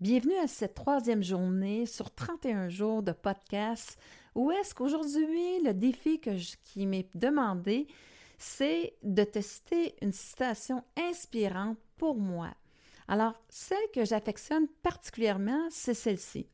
[0.00, 3.98] Bienvenue à cette troisième journée sur 31 jours de podcast
[4.36, 6.30] où est-ce qu'aujourd'hui le défi que
[6.62, 7.88] qui m'est demandé,
[8.38, 12.54] c'est de te citer une citation inspirante pour moi.
[13.08, 16.46] Alors, celle que j'affectionne particulièrement, c'est celle-ci.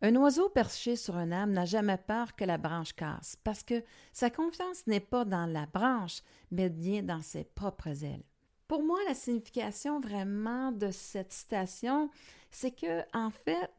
[0.00, 3.82] Un oiseau perché sur un arbre n'a jamais peur que la branche casse, parce que
[4.12, 6.20] sa confiance n'est pas dans la branche,
[6.52, 8.22] mais bien dans ses propres ailes.
[8.72, 12.08] Pour moi, la signification vraiment de cette citation,
[12.50, 13.70] c'est que, en fait,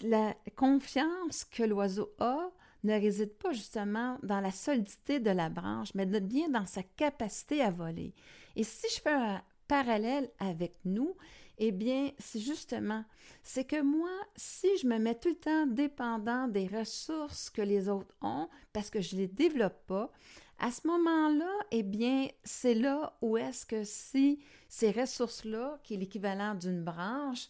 [0.00, 2.50] la confiance que l'oiseau a
[2.82, 7.60] ne réside pas justement dans la solidité de la branche, mais bien dans sa capacité
[7.60, 8.14] à voler.
[8.56, 11.14] Et si je fais un parallèle avec nous,
[11.58, 13.04] eh bien, c'est justement,
[13.42, 17.90] c'est que moi, si je me mets tout le temps dépendant des ressources que les
[17.90, 20.10] autres ont, parce que je ne les développe pas,
[20.58, 25.98] à ce moment-là, eh bien, c'est là où est-ce que si ces ressources-là, qui est
[25.98, 27.48] l'équivalent d'une branche,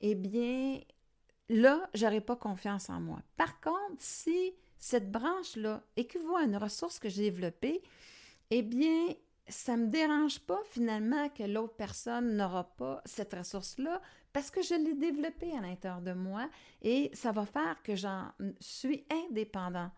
[0.00, 0.80] eh bien,
[1.48, 3.20] là, j'aurais pas confiance en moi.
[3.36, 7.82] Par contre, si cette branche-là équivaut à une ressource que j'ai développée,
[8.50, 9.14] eh bien,
[9.48, 14.00] ça ne me dérange pas finalement que l'autre personne n'aura pas cette ressource-là
[14.32, 16.48] parce que je l'ai développée à l'intérieur de moi
[16.82, 19.90] et ça va faire que j'en suis indépendant.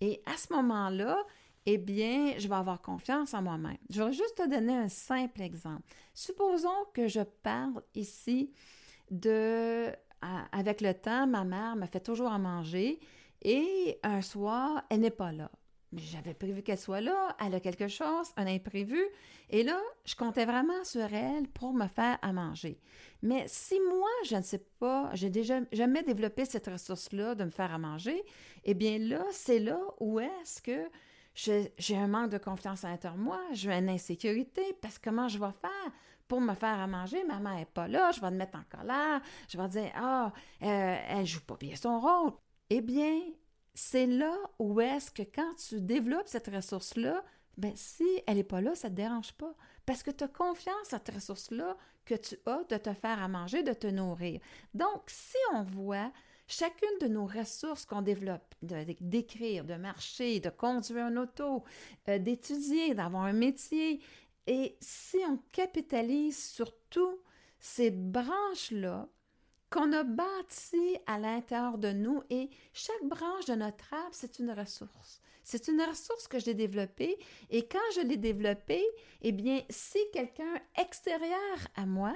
[0.00, 1.18] Et à ce moment-là,
[1.66, 3.78] eh bien, je vais avoir confiance en moi-même.
[3.90, 5.82] Je vais juste te donner un simple exemple.
[6.14, 8.52] Supposons que je parle ici
[9.10, 9.90] de,
[10.52, 12.98] avec le temps, ma mère me fait toujours à manger
[13.42, 15.50] et un soir, elle n'est pas là.
[15.94, 18.98] J'avais prévu qu'elle soit là, elle a quelque chose, un imprévu,
[19.50, 22.80] et là, je comptais vraiment sur elle pour me faire à manger.
[23.20, 27.50] Mais si moi, je ne sais pas, j'ai déjà jamais développé cette ressource-là de me
[27.50, 28.24] faire à manger,
[28.64, 30.88] eh bien là, c'est là où est-ce que
[31.34, 35.52] j'ai un manque de confiance en moi, j'ai une insécurité, parce que comment je vais
[35.60, 35.92] faire
[36.28, 37.24] pour me faire à manger?
[37.24, 40.96] Maman n'est pas là, je vais me mettre en colère, je vais dire, ah, euh,
[41.08, 42.32] elle joue pas bien son rôle.
[42.70, 43.20] Eh bien,
[43.74, 47.22] c'est là où est-ce que quand tu développes cette ressource-là,
[47.56, 49.54] ben si elle n'est pas là, ça ne te dérange pas.
[49.84, 53.28] Parce que tu as confiance à cette ressource-là que tu as de te faire à
[53.28, 54.40] manger, de te nourrir.
[54.74, 56.12] Donc, si on voit
[56.52, 61.64] chacune de nos ressources qu'on développe, d'écrire, de, marcher, de conduire un auto,
[62.08, 64.00] euh, d'étudier, d'avoir un métier,
[64.46, 67.20] et si on capitalise sur tous
[67.58, 69.08] ces branches-là,
[69.70, 74.50] qu'on a bâti à l'intérieur de nous et chaque branche de notre arbre, c'est une
[74.50, 75.22] ressource.
[75.44, 78.84] C'est une ressource que j'ai développée et quand je l'ai développée,
[79.22, 82.14] eh bien, si quelqu'un extérieur à moi,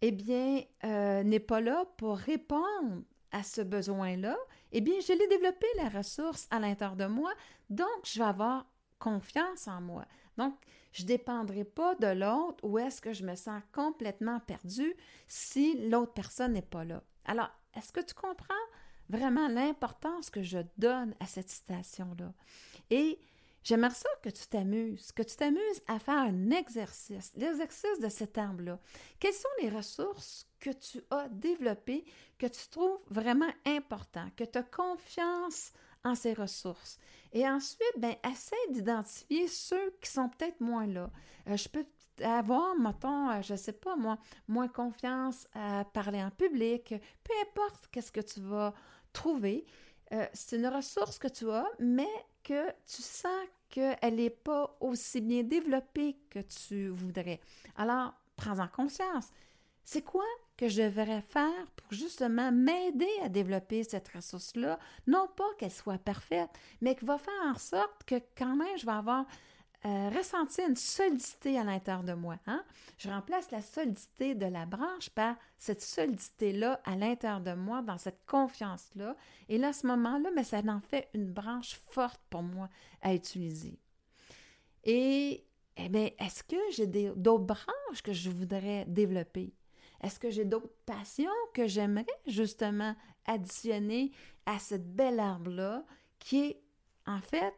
[0.00, 4.36] eh bien, euh, n'est pas là pour répondre à ce besoin-là,
[4.72, 7.32] eh bien, je l'ai développé, la ressource, à l'intérieur de moi,
[7.70, 8.66] donc je vais avoir
[8.98, 10.04] confiance en moi.
[10.36, 10.54] Donc,
[10.92, 14.94] je ne dépendrai pas de l'autre ou est-ce que je me sens complètement perdu
[15.28, 17.02] si l'autre personne n'est pas là.
[17.26, 18.54] Alors, est-ce que tu comprends
[19.08, 22.32] vraiment l'importance que je donne à cette citation-là?
[22.90, 23.18] Et
[23.66, 28.38] j'aimerais ça que tu t'amuses, que tu t'amuses à faire un exercice, l'exercice de cet
[28.38, 28.78] arbre-là.
[29.18, 32.04] Quelles sont les ressources que tu as développées,
[32.38, 35.72] que tu trouves vraiment importantes, que tu as confiance
[36.04, 36.98] en ces ressources?
[37.32, 41.10] Et ensuite, ben, essaie d'identifier ceux qui sont peut-être moins là.
[41.48, 41.86] Euh, je peux
[42.22, 44.16] avoir, mettons, euh, je ne sais pas moi,
[44.46, 46.94] moins confiance à parler en public,
[47.24, 48.74] peu importe qu'est-ce que tu vas
[49.12, 49.66] trouver.
[50.12, 52.08] Euh, c'est une ressource que tu as, mais
[52.44, 57.40] que tu sens qu'elle n'est pas aussi bien développée que tu voudrais.
[57.76, 59.28] Alors, prends-en conscience.
[59.84, 60.24] C'est quoi
[60.56, 64.78] que je devrais faire pour justement m'aider à développer cette ressource-là?
[65.06, 66.50] Non pas qu'elle soit parfaite,
[66.80, 69.26] mais qui va faire en sorte que quand même je vais avoir
[69.86, 72.36] euh, ressenti une solidité à l'intérieur de moi.
[72.46, 72.64] Hein?
[72.98, 77.98] Je remplace la solidité de la branche par cette solidité-là à l'intérieur de moi, dans
[77.98, 79.14] cette confiance-là.
[79.48, 82.68] Et là, à ce moment-là, mais ça en fait une branche forte pour moi
[83.00, 83.78] à utiliser.
[84.82, 85.44] Et
[85.76, 89.54] eh est-ce que j'ai d'autres branches que je voudrais développer?
[90.02, 92.94] Est-ce que j'ai d'autres passions que j'aimerais justement
[93.24, 94.10] additionner
[94.46, 95.84] à cette belle arbre-là
[96.18, 96.62] qui est
[97.06, 97.54] en fait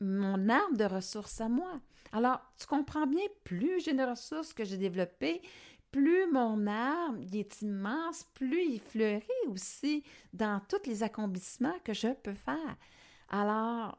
[0.00, 1.80] mon arbre de ressources à moi?
[2.12, 5.42] Alors, tu comprends bien, plus j'ai de ressources que j'ai développées,
[5.90, 12.12] plus mon arbre est immense, plus il fleurit aussi dans tous les accomplissements que je
[12.12, 12.76] peux faire.
[13.30, 13.98] Alors,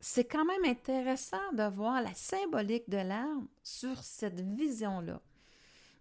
[0.00, 5.20] c'est quand même intéressant de voir la symbolique de l'arbre sur cette vision-là.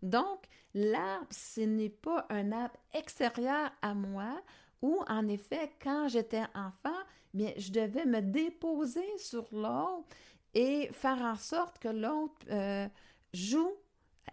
[0.02, 4.42] Donc, l'arbre, ce n'est pas un arbre extérieur à moi
[4.82, 7.00] où, en effet, quand j'étais enfant,
[7.34, 10.08] bien, je devais me déposer sur l'autre
[10.54, 12.88] et faire en sorte que l'autre euh,
[13.34, 13.72] joue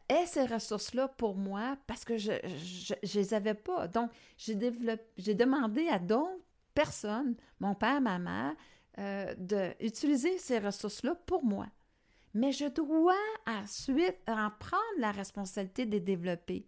[0.08, 3.88] ait ces ressources-là pour moi parce que je ne les avais pas.
[3.88, 4.54] Donc, j'ai
[5.34, 6.42] demandé à d'autres
[6.74, 8.54] personnes, mon père, ma mère,
[8.98, 11.66] euh, d'utiliser ces ressources-là pour moi.
[12.34, 13.14] Mais je dois
[13.46, 16.66] ensuite en prendre la responsabilité de les développer.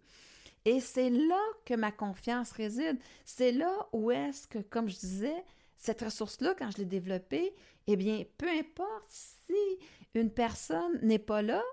[0.65, 2.99] Et c'est là que ma confiance réside.
[3.25, 5.43] C'est là où est-ce que, comme je disais,
[5.81, 7.55] cette ressource-là, quand je l'ai développée,
[7.87, 9.79] eh bien, peu importe si
[10.13, 11.63] une personne n'est pas là,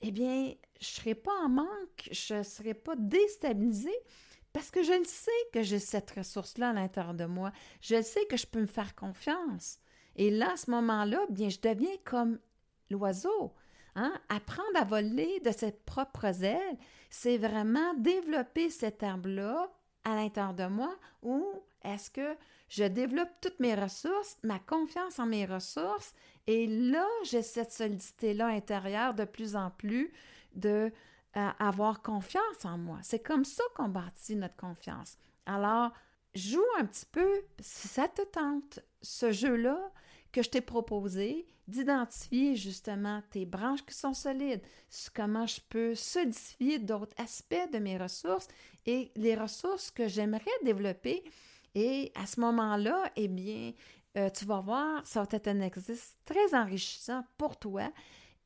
[0.00, 3.98] eh bien, je ne serai pas en manque, je ne serai pas déstabilisée
[4.54, 7.52] parce que je le sais que j'ai cette ressource-là à l'intérieur de moi.
[7.82, 9.78] Je sais que je peux me faire confiance.
[10.16, 12.38] Et là, à ce moment-là, bien, je deviens comme
[12.88, 13.52] l'oiseau.
[13.96, 14.14] Hein?
[14.30, 16.78] Apprendre à voler de ses propres ailes,
[17.10, 19.70] c'est vraiment développer cet arbre-là
[20.08, 21.46] à l'intérieur de moi ou
[21.82, 22.36] est-ce que
[22.68, 26.14] je développe toutes mes ressources, ma confiance en mes ressources,
[26.46, 30.12] et là, j'ai cette solidité-là intérieure de plus en plus
[30.54, 30.92] de
[31.36, 32.98] euh, avoir confiance en moi.
[33.02, 35.18] C'est comme ça qu'on bâtit notre confiance.
[35.46, 35.92] Alors,
[36.34, 39.92] joue un petit peu, si ça te tente, ce jeu-là
[40.32, 44.62] que je t'ai proposé, d'identifier justement tes branches qui sont solides,
[45.14, 48.48] comment je peux solidifier d'autres aspects de mes ressources
[48.86, 51.22] et les ressources que j'aimerais développer
[51.74, 53.72] et à ce moment-là, eh bien,
[54.16, 57.92] euh, tu vas voir, ça va être un exercice très enrichissant pour toi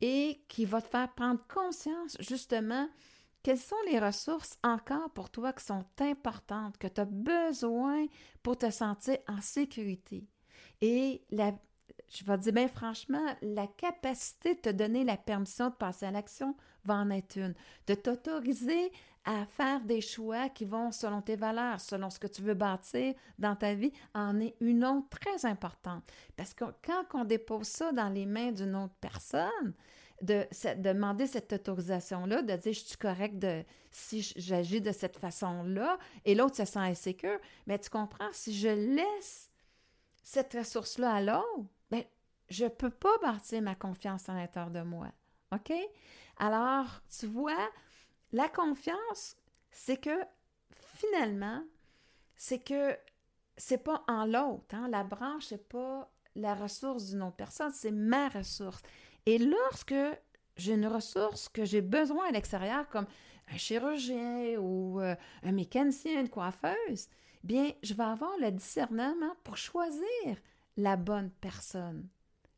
[0.01, 2.89] et qui va te faire prendre conscience justement
[3.43, 8.07] quelles sont les ressources encore pour toi qui sont importantes, que tu as besoin
[8.43, 10.27] pour te sentir en sécurité.
[10.81, 11.53] Et la,
[12.13, 16.07] je vais te dire bien franchement, la capacité de te donner la permission de passer
[16.07, 16.55] à l'action
[16.85, 17.55] va en être une,
[17.87, 18.93] de t'autoriser
[19.25, 23.15] à faire des choix qui vont selon tes valeurs, selon ce que tu veux bâtir
[23.39, 26.03] dans ta vie, en est une autre très importante.
[26.37, 29.75] Parce que quand on dépose ça dans les mains d'une autre personne,
[30.21, 35.99] de, demander cette autorisation-là, de dire je suis correct de, si j'agis de cette façon-là,
[36.25, 39.51] et l'autre se sent insécure, mais tu comprends, si je laisse
[40.23, 41.71] cette ressource-là à l'autre,
[42.53, 45.09] je ne peux pas bâtir ma confiance à l'intérieur de moi.
[45.53, 45.73] OK?
[46.39, 47.69] Alors, tu vois,
[48.33, 49.37] la confiance,
[49.71, 50.25] c'est que
[50.73, 51.63] finalement,
[52.37, 52.97] c'est que
[53.57, 54.75] c'est pas en l'autre.
[54.75, 54.89] Hein?
[54.89, 58.83] La branche, c'est pas la ressource d'une autre personne, c'est ma ressource.
[59.27, 59.95] Et lorsque
[60.57, 63.07] j'ai une ressource que j'ai besoin à l'extérieur, comme
[63.53, 67.09] un chirurgien ou euh, un mécanicien, une coiffeuse,
[67.45, 70.37] bien, je vais avoir le discernement pour choisir
[70.77, 72.09] la bonne personne.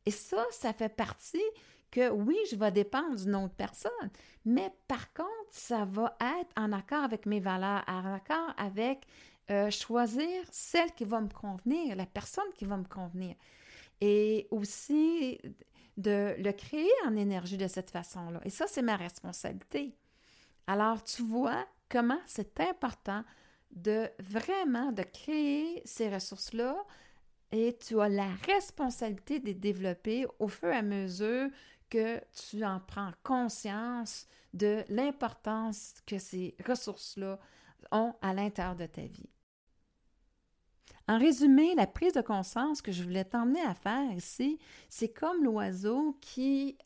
[0.07, 1.43] Et ça, ça fait partie
[1.91, 4.11] que oui, je vais dépendre d'une autre personne,
[4.45, 9.07] mais par contre, ça va être en accord avec mes valeurs, en accord avec
[9.51, 13.37] euh, choisir celle qui va me convenir, la personne qui va me convenir.
[14.01, 15.39] Et aussi
[15.97, 18.41] de le créer en énergie de cette façon-là.
[18.45, 19.95] Et ça, c'est ma responsabilité.
[20.67, 23.23] Alors, tu vois comment c'est important
[23.71, 26.77] de vraiment de créer ces ressources-là
[27.55, 31.49] et tu as la responsabilité de les développer au fur et à mesure
[31.89, 37.39] que tu en prends conscience de l'importance que ces ressources-là
[37.93, 39.31] ont à l'intérieur de ta vie.
[41.07, 44.59] En résumé, la prise de conscience que je voulais t'emmener à faire ici,
[44.89, 46.77] c'est comme l'oiseau qui,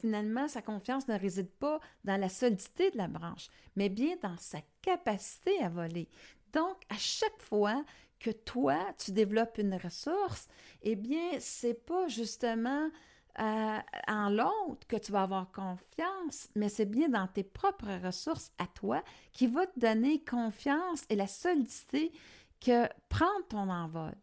[0.00, 4.36] finalement, sa confiance ne réside pas dans la solidité de la branche, mais bien dans
[4.38, 6.08] sa capacité à voler.
[6.56, 7.84] Donc, à chaque fois
[8.18, 10.48] que toi, tu développes une ressource,
[10.80, 12.88] eh bien, c'est pas justement
[13.38, 18.52] euh, en l'autre que tu vas avoir confiance, mais c'est bien dans tes propres ressources
[18.56, 22.10] à toi qui va te donner confiance et la solidité
[22.58, 24.14] que prendre ton envol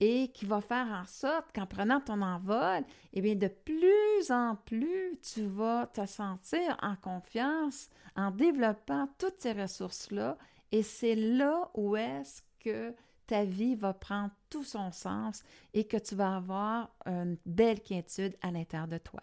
[0.00, 4.56] et qui va faire en sorte qu'en prenant ton envol, eh bien, de plus en
[4.66, 10.36] plus, tu vas te sentir en confiance en développant toutes ces ressources-là.
[10.72, 12.94] Et c'est là où est-ce que
[13.26, 15.42] ta vie va prendre tout son sens
[15.74, 19.22] et que tu vas avoir une belle quiétude à l'intérieur de toi.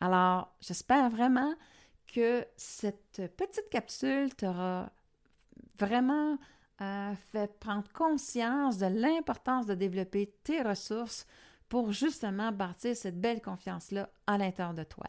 [0.00, 1.54] Alors, j'espère vraiment
[2.06, 4.92] que cette petite capsule t'aura
[5.78, 6.38] vraiment
[6.80, 11.26] euh, fait prendre conscience de l'importance de développer tes ressources
[11.68, 15.06] pour justement bâtir cette belle confiance-là à l'intérieur de toi.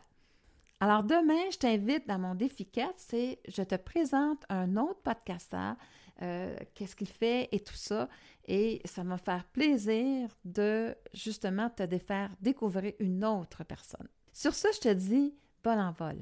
[0.80, 5.76] Alors demain, je t'invite dans mon défi 4, c'est je te présente un autre podcasteur
[6.22, 8.08] euh, qu'est-ce qu'il fait et tout ça.
[8.46, 14.08] Et ça va me faire plaisir de justement te faire découvrir une autre personne.
[14.32, 16.18] Sur ce, je te dis bon envol.